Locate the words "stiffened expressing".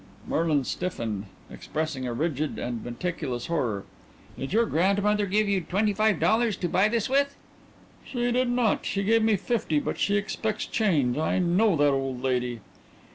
0.63-2.07